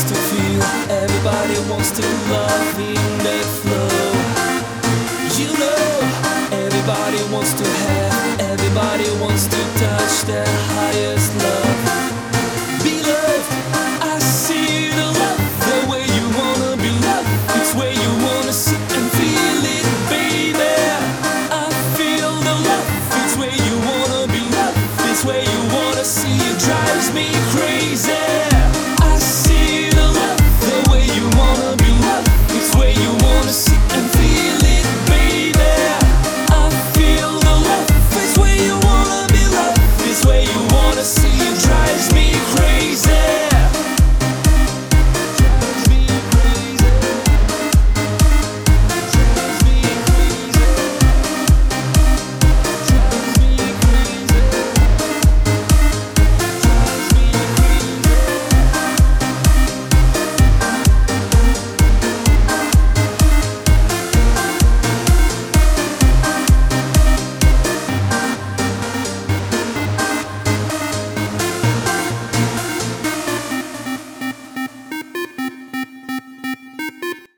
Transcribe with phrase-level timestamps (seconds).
[0.00, 2.02] wants to feel, everybody wants to
[2.32, 4.12] love in the flow.
[5.36, 11.19] You know, everybody wants to have, everybody wants to touch their highest